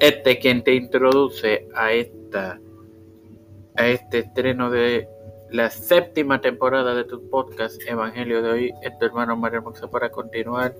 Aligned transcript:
este 0.00 0.38
quien 0.38 0.62
te 0.62 0.74
introduce 0.74 1.68
a 1.74 1.92
esta 1.92 2.60
a 3.76 3.86
este 3.86 4.20
estreno 4.20 4.70
de 4.70 5.08
la 5.50 5.70
séptima 5.70 6.40
temporada 6.40 6.94
de 6.94 7.04
tu 7.04 7.28
podcast 7.30 7.80
Evangelio 7.86 8.42
de 8.42 8.50
hoy, 8.50 8.74
es 8.82 8.98
tu 8.98 9.06
hermano 9.06 9.36
Mario 9.36 9.62
Moxa 9.62 9.88
para 9.88 10.10
continuar 10.10 10.74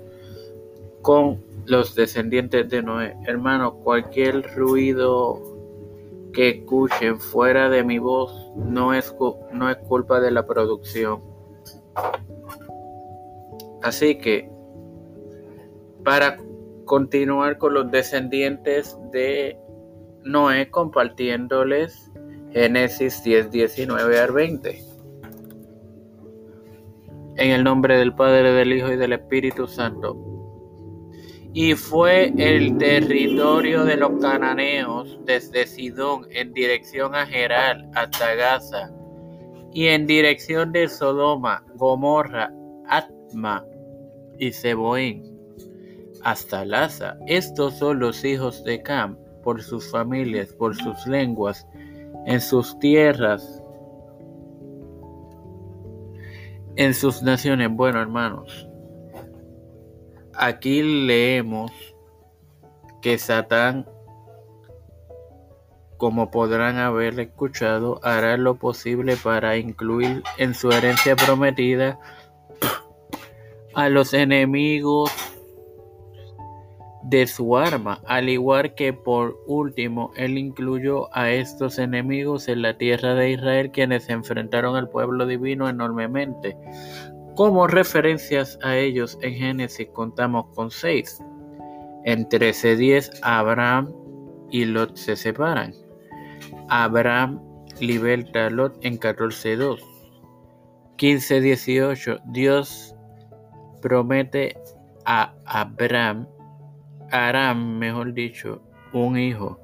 con 1.01 1.43
los 1.67 1.95
descendientes 1.95 2.69
de 2.69 2.83
Noé. 2.83 3.17
Hermano, 3.27 3.75
cualquier 3.77 4.43
ruido 4.57 5.41
que 6.33 6.51
escuchen 6.51 7.19
fuera 7.19 7.71
de 7.71 7.83
mi 7.85 7.99
voz 7.99 8.33
no 8.57 8.93
es, 8.93 9.15
no 9.53 9.71
es 9.71 9.77
culpa 9.77 10.21
de 10.21 10.31
la 10.33 10.45
producción. 10.45 11.23
Así 13.83 14.19
que, 14.19 14.51
para 16.05 16.39
continuar 16.89 17.59
con 17.59 17.75
los 17.75 17.89
descendientes 17.93 18.99
de 19.13 19.57
Noé, 20.25 20.69
compartiéndoles 20.71 22.11
Génesis 22.53 23.23
10, 23.23 23.53
19 23.53 24.19
al 24.19 24.33
20. 24.33 24.83
En 27.37 27.51
el 27.53 27.63
nombre 27.63 27.97
del 27.97 28.13
Padre, 28.15 28.53
del 28.53 28.73
Hijo 28.73 28.91
y 28.91 28.97
del 28.97 29.13
Espíritu 29.13 29.69
Santo. 29.69 30.17
Y 31.53 31.75
fue 31.75 32.33
el 32.37 32.77
territorio 32.79 33.85
de 33.85 33.97
los 33.97 34.21
cananeos 34.21 35.21
desde 35.25 35.67
Sidón 35.67 36.27
en 36.31 36.53
dirección 36.53 37.15
a 37.15 37.27
Geral 37.27 37.89
hasta 37.95 38.35
Gaza, 38.35 38.91
y 39.73 39.87
en 39.87 40.07
dirección 40.07 40.73
de 40.73 40.89
Sodoma, 40.89 41.65
Gomorra, 41.75 42.51
Atma 42.87 43.65
y 44.39 44.53
Seboín, 44.53 45.38
hasta 46.25 46.65
Laza. 46.65 47.17
Estos 47.27 47.75
son 47.75 47.99
los 47.99 48.25
hijos 48.25 48.65
de 48.65 48.83
Cam, 48.83 49.17
por 49.43 49.63
sus 49.63 49.91
familias, 49.91 50.53
por 50.53 50.77
sus 50.77 51.07
lenguas, 51.07 51.67
en 52.27 52.41
sus 52.41 52.79
tierras, 52.79 53.63
en 56.77 56.95
sus 56.95 57.23
naciones. 57.23 57.71
Bueno, 57.71 58.01
hermanos, 58.01 58.69
aquí 60.35 60.83
leemos 60.83 61.73
que 63.01 63.19
Satán, 63.19 63.87
como 65.97 66.31
podrán 66.31 66.77
haber 66.77 67.19
escuchado, 67.19 68.01
hará 68.03 68.37
lo 68.37 68.57
posible 68.57 69.17
para 69.17 69.57
incluir 69.57 70.23
en 70.37 70.55
su 70.55 70.71
herencia 70.71 71.17
prometida 71.17 71.99
a 73.75 73.89
los 73.89 74.15
enemigos 74.15 75.11
de 77.09 77.27
su 77.27 77.57
arma, 77.57 78.01
al 78.07 78.29
igual 78.29 78.75
que 78.75 78.93
por 78.93 79.43
último 79.47 80.13
él 80.17 80.37
incluyó 80.37 81.09
a 81.17 81.31
estos 81.31 81.79
enemigos 81.79 82.49
en 82.49 82.61
la 82.61 82.77
tierra 82.77 83.15
de 83.15 83.31
Israel 83.31 83.71
quienes 83.71 84.11
enfrentaron 84.11 84.77
al 84.77 84.91
pueblo 84.91 85.27
divino 85.27 85.69
enormemente. 85.69 86.57
Como 87.35 87.67
referencias 87.67 88.59
a 88.63 88.77
ellos 88.77 89.19
en 89.23 89.35
Génesis 89.35 89.89
contamos 89.93 90.47
con 90.55 90.71
seis. 90.71 91.19
En 92.05 92.29
13.10 92.29 93.21
Abraham 93.23 93.93
y 94.51 94.67
Lot 94.67 94.97
se 94.97 95.17
separan. 95.17 95.73
Abraham 96.69 97.41
liberta 97.81 98.47
a 98.47 98.51
Lot 98.51 98.77
en 98.85 98.99
14.2. 98.99 99.79
15.18 100.99 102.21
Dios 102.27 102.95
promete 103.81 104.59
a 105.07 105.33
Abraham 105.47 106.27
Aram, 107.11 107.79
mejor 107.79 108.13
dicho, 108.13 108.63
un 108.93 109.19
hijo. 109.19 109.59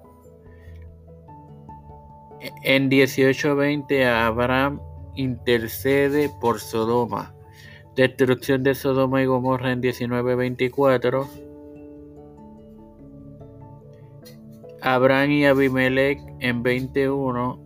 En 2.62 2.88
1820 2.88 4.06
Abraham 4.06 4.80
intercede 5.14 6.30
por 6.40 6.60
Sodoma. 6.60 7.34
Destrucción 7.96 8.62
de 8.62 8.74
Sodoma 8.74 9.22
y 9.22 9.26
Gomorra 9.26 9.72
en 9.72 9.80
1924. 9.80 11.28
Abraham 14.82 15.30
y 15.30 15.46
Abimelech 15.46 16.20
en 16.40 16.62
21. 16.62 17.60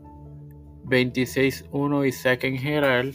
26.1 0.85 2.07
Isaac 2.07 2.45
en 2.45 2.59
Geral. 2.59 3.15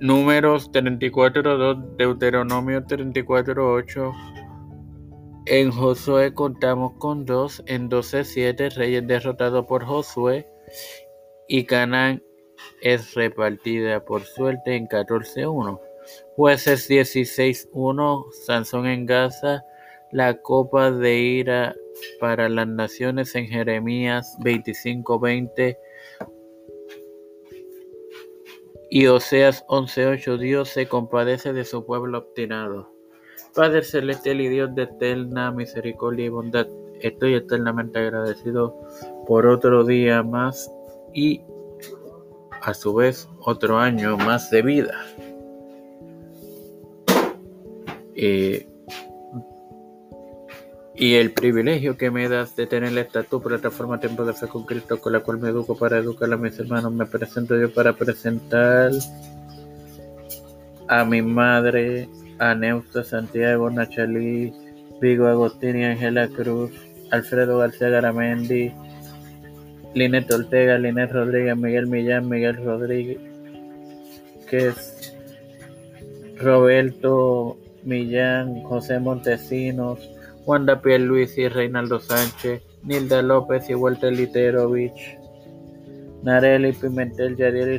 Números 0.00 0.70
34.2 0.72 1.96
Deuteronomio 1.96 2.82
34.8 2.84 4.39
en 5.50 5.72
Josué 5.72 6.32
contamos 6.32 6.92
con 6.98 7.26
dos, 7.26 7.60
en 7.66 7.90
12.7 7.90 8.72
Reyes 8.72 9.04
derrotados 9.04 9.66
por 9.66 9.84
Josué 9.84 10.46
y 11.48 11.64
Canaán 11.64 12.22
es 12.82 13.14
repartida 13.14 14.04
por 14.04 14.22
suerte 14.22 14.76
en 14.76 14.86
14.1. 14.86 15.80
Jueces 16.36 16.88
16.1 16.88 18.30
Sansón 18.30 18.86
en 18.86 19.06
Gaza, 19.06 19.64
la 20.12 20.40
copa 20.40 20.92
de 20.92 21.18
ira 21.18 21.74
para 22.20 22.48
las 22.48 22.68
naciones 22.68 23.34
en 23.34 23.48
Jeremías 23.48 24.36
25.20 24.44 25.76
y 28.88 29.06
Oseas 29.08 29.66
11.8 29.66 30.38
Dios 30.38 30.68
se 30.68 30.86
compadece 30.86 31.52
de 31.52 31.64
su 31.64 31.84
pueblo 31.84 32.18
obstinado. 32.18 32.99
Padre 33.54 33.82
celestial 33.82 34.40
y 34.40 34.48
Dios 34.48 34.74
de 34.74 34.84
eterna 34.84 35.50
misericordia 35.50 36.26
y 36.26 36.28
bondad, 36.28 36.66
estoy 37.00 37.34
eternamente 37.34 37.98
agradecido 37.98 38.76
por 39.26 39.46
otro 39.46 39.84
día 39.84 40.22
más 40.22 40.70
y 41.12 41.42
a 42.62 42.74
su 42.74 42.94
vez 42.94 43.28
otro 43.40 43.78
año 43.78 44.16
más 44.16 44.50
de 44.50 44.62
vida. 44.62 44.94
Eh, 48.14 48.66
y 50.94 51.14
el 51.14 51.32
privilegio 51.32 51.96
que 51.96 52.10
me 52.10 52.28
das 52.28 52.54
de 52.56 52.66
tener 52.66 52.96
esta 52.98 53.22
tu 53.22 53.40
plataforma 53.40 53.98
Tiempo 53.98 54.26
de 54.26 54.34
Fe 54.34 54.48
con 54.48 54.64
Cristo, 54.64 55.00
con 55.00 55.14
la 55.14 55.20
cual 55.20 55.38
me 55.38 55.48
educo 55.48 55.74
para 55.74 55.96
educar 55.96 56.30
a 56.30 56.36
mis 56.36 56.58
hermanos, 56.58 56.92
me 56.92 57.06
presento 57.06 57.58
yo 57.58 57.72
para 57.72 57.94
presentar 57.94 58.90
a 60.88 61.04
mi 61.04 61.22
madre, 61.22 62.08
a 62.40 62.54
Santiago, 63.04 63.70
Nachalí, 63.70 64.52
Vigo 65.00 65.26
Agostini, 65.26 65.84
Ángela 65.84 66.28
Cruz, 66.28 66.72
Alfredo 67.10 67.58
García 67.58 67.90
Garamendi, 67.90 68.72
Linet 69.94 70.30
Ortega, 70.32 70.78
Linet 70.78 71.12
Rodríguez, 71.12 71.56
Miguel 71.56 71.86
Millán, 71.86 72.28
Miguel 72.28 72.56
Rodríguez, 72.56 73.18
Roberto 76.38 77.58
Millán, 77.84 78.62
José 78.62 78.98
Montesinos, 78.98 79.98
Wanda 80.46 80.80
Luis 80.98 81.36
y 81.36 81.48
Reinaldo 81.48 82.00
Sánchez, 82.00 82.62
Nilda 82.82 83.20
López 83.20 83.68
y 83.68 83.74
Walter 83.74 84.12
Literovich, 84.12 85.18
Nareli 86.22 86.72
Pimentel, 86.72 87.36
Yadier 87.36 87.72
y 87.74 87.78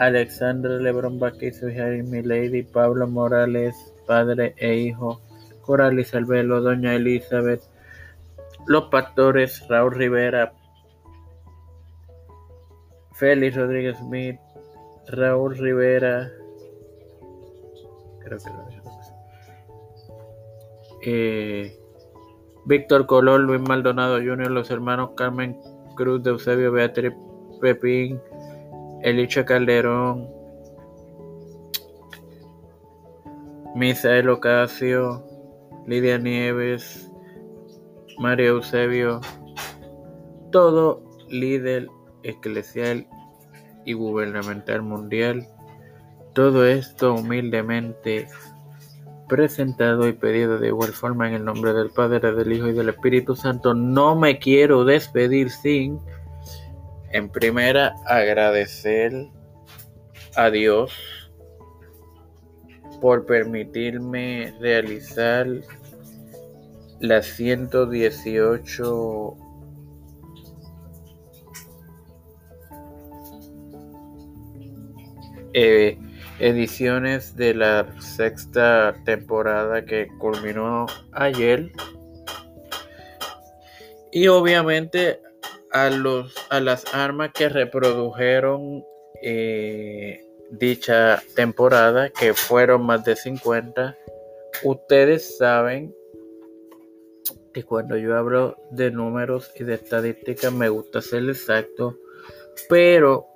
Rodríguez, 0.00 0.40
Alexandra 0.40 0.78
Lebron 0.78 1.18
Vázquez, 1.18 1.62
mi 1.62 2.22
Lady, 2.22 2.62
Pablo 2.62 3.06
Morales, 3.06 3.74
padre 4.06 4.54
e 4.56 4.74
hijo, 4.74 5.20
Coral 5.60 5.98
Isabelo, 5.98 6.62
Doña 6.62 6.94
Elizabeth, 6.94 7.62
Los 8.66 8.84
Pastores, 8.84 9.66
Raúl 9.68 9.94
Rivera, 9.94 10.52
Félix 13.12 13.56
Rodríguez 13.56 13.98
Smith, 13.98 14.40
Raúl 15.08 15.56
Rivera, 15.56 16.30
creo 18.20 18.38
que 18.38 18.50
lo 18.50 18.80
eh, 21.02 21.78
Víctor 22.66 23.06
Colón, 23.06 23.42
Luis 23.42 23.60
Maldonado 23.60 24.16
Jr., 24.16 24.50
los 24.50 24.70
hermanos 24.70 25.10
Carmen 25.16 25.56
Cruz 25.96 26.24
Eusebio, 26.26 26.72
Beatriz 26.72 27.12
Pepín, 27.60 28.20
Elicha 29.02 29.44
Calderón, 29.44 30.28
Misael 33.74 34.28
Ocasio, 34.28 35.24
Lidia 35.86 36.18
Nieves, 36.18 37.10
María 38.18 38.48
Eusebio, 38.48 39.20
todo 40.52 41.02
líder 41.28 41.88
eclesial 42.22 43.06
y 43.86 43.94
gubernamental 43.94 44.82
mundial, 44.82 45.48
todo 46.34 46.66
esto 46.66 47.14
humildemente 47.14 48.28
presentado 49.30 50.08
y 50.08 50.12
pedido 50.12 50.58
de 50.58 50.66
igual 50.66 50.92
forma 50.92 51.28
en 51.28 51.34
el 51.34 51.44
nombre 51.44 51.72
del 51.72 51.90
Padre, 51.90 52.34
del 52.34 52.52
Hijo 52.52 52.68
y 52.68 52.72
del 52.72 52.88
Espíritu 52.88 53.36
Santo. 53.36 53.72
No 53.72 54.16
me 54.16 54.38
quiero 54.38 54.84
despedir 54.84 55.50
sin 55.50 56.00
en 57.12 57.28
primera, 57.28 57.94
agradecer 58.06 59.12
a 60.36 60.50
Dios 60.50 60.92
por 63.00 63.26
permitirme 63.26 64.54
realizar 64.60 65.46
las 67.00 67.26
118 67.26 69.36
eh, 75.54 75.98
ediciones 76.38 77.34
de 77.36 77.54
la 77.54 77.86
sexta 78.00 78.94
temporada 79.04 79.84
que 79.84 80.08
culminó 80.18 80.86
ayer. 81.12 81.72
Y 84.12 84.28
obviamente 84.28 85.20
a, 85.72 85.90
los, 85.90 86.34
a 86.50 86.60
las 86.60 86.94
armas 86.94 87.30
que 87.32 87.48
reprodujeron 87.48 88.84
eh, 89.22 90.24
dicha 90.50 91.22
temporada, 91.34 92.10
que 92.10 92.34
fueron 92.34 92.84
más 92.84 93.04
de 93.04 93.16
50, 93.16 93.96
ustedes 94.64 95.38
saben 95.38 95.94
que 97.52 97.62
cuando 97.64 97.96
yo 97.96 98.16
hablo 98.16 98.56
de 98.70 98.90
números 98.90 99.50
y 99.56 99.64
de 99.64 99.74
estadísticas 99.74 100.52
me 100.52 100.68
gusta 100.68 101.02
ser 101.02 101.28
exacto, 101.28 101.96
pero 102.68 103.26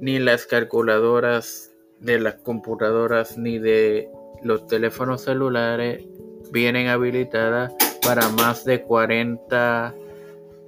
ni 0.00 0.18
las 0.18 0.46
calculadoras 0.46 1.70
de 2.00 2.18
las 2.20 2.34
computadoras 2.36 3.38
ni 3.38 3.58
de 3.58 4.10
los 4.42 4.66
teléfonos 4.66 5.22
celulares 5.22 6.04
vienen 6.52 6.88
habilitadas 6.88 7.72
para 8.02 8.28
más 8.28 8.64
de 8.64 8.82
40 8.82 9.94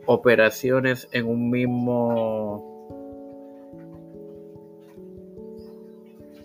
operaciones 0.08 1.06
en 1.12 1.26
un 1.26 1.50
mismo 1.50 2.64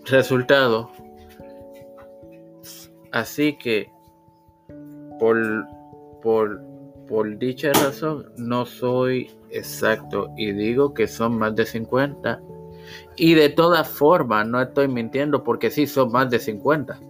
resultado. 0.04 0.90
Así 3.10 3.56
que 3.56 3.90
por, 5.18 5.66
por, 6.22 6.60
por 7.08 7.38
dicha 7.38 7.72
razón 7.72 8.26
no 8.36 8.66
soy 8.66 9.30
exacto 9.50 10.30
y 10.36 10.52
digo 10.52 10.92
que 10.92 11.06
son 11.06 11.38
más 11.38 11.56
de 11.56 11.64
50 11.64 12.42
y 13.16 13.32
de 13.32 13.48
todas 13.48 13.88
formas, 13.88 14.46
no 14.46 14.60
estoy 14.60 14.88
mintiendo 14.88 15.42
porque 15.42 15.70
sí 15.70 15.86
son 15.86 16.12
más 16.12 16.28
de 16.28 16.38
50. 16.38 17.00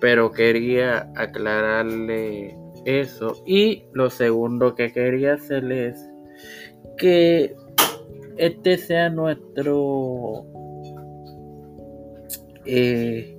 Pero 0.00 0.30
quería 0.32 1.10
aclararle 1.16 2.58
eso. 2.84 3.42
Y 3.46 3.84
lo 3.92 4.10
segundo 4.10 4.74
que 4.74 4.92
quería 4.92 5.34
hacerle 5.34 5.88
es 5.88 6.10
que 6.96 7.54
este 8.36 8.78
sea 8.78 9.10
nuestro 9.10 10.44
eh, 12.64 13.36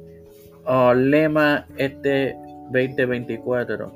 oh, 0.65 0.94
lema 0.94 1.68
este 1.77 2.36
2024, 2.71 3.94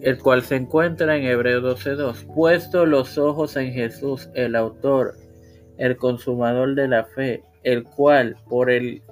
el 0.00 0.18
cual 0.18 0.42
se 0.42 0.56
encuentra 0.56 1.16
en 1.16 1.24
Hebreo 1.24 1.60
12.2. 1.60 2.34
Puesto 2.34 2.86
los 2.86 3.18
ojos 3.18 3.56
en 3.56 3.72
Jesús, 3.72 4.28
el 4.34 4.56
autor 4.56 5.14
el 5.82 5.96
consumador 5.96 6.74
de 6.74 6.86
la 6.86 7.04
fe, 7.04 7.42
el 7.64 7.84
cual, 7.84 8.36
por 8.48 8.70
el 8.70 9.02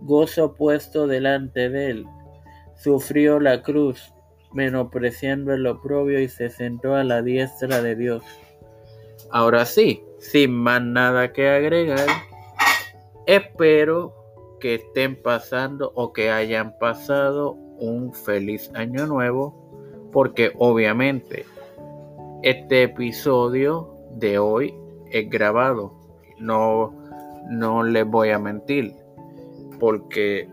gozo 0.00 0.54
puesto 0.54 1.06
delante 1.06 1.70
de 1.70 1.90
él, 1.90 2.06
sufrió 2.76 3.40
la 3.40 3.62
cruz, 3.62 4.12
menospreciando 4.54 5.52
el 5.52 5.66
oprobio 5.66 6.20
y 6.20 6.28
se 6.28 6.50
sentó 6.50 6.94
a 6.94 7.04
la 7.04 7.22
diestra 7.22 7.82
de 7.82 7.96
Dios. 7.96 8.24
Ahora 9.30 9.64
sí, 9.64 10.02
sin 10.18 10.52
más 10.52 10.82
nada 10.82 11.32
que 11.32 11.48
agregar, 11.48 12.06
espero 13.26 14.14
que 14.60 14.76
estén 14.76 15.20
pasando 15.20 15.92
o 15.94 16.12
que 16.12 16.30
hayan 16.30 16.78
pasado 16.78 17.52
un 17.52 18.12
feliz 18.12 18.70
año 18.74 19.06
nuevo, 19.06 20.10
porque 20.12 20.52
obviamente 20.58 21.44
este 22.42 22.84
episodio 22.84 23.96
de 24.16 24.38
hoy 24.38 24.74
es 25.10 25.28
grabado 25.28 26.02
no, 26.42 26.92
no 27.48 27.82
les 27.84 28.06
voy 28.06 28.30
a 28.30 28.38
mentir, 28.38 28.94
porque 29.78 30.48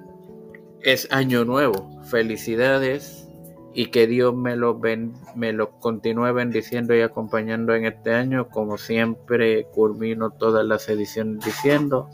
es 0.81 1.11
año 1.11 1.43
nuevo. 1.45 1.89
Felicidades 2.03 3.18
y 3.73 3.87
que 3.87 4.07
Dios 4.07 4.35
me 4.35 4.55
lo, 4.55 4.79
me 5.35 5.53
lo 5.53 5.71
continúe 5.79 6.33
bendiciendo 6.33 6.95
y 6.95 7.01
acompañando 7.01 7.75
en 7.75 7.85
este 7.85 8.13
año. 8.13 8.49
Como 8.49 8.77
siempre, 8.77 9.65
culmino 9.73 10.31
todas 10.31 10.65
las 10.65 10.89
ediciones 10.89 11.45
diciendo, 11.45 12.09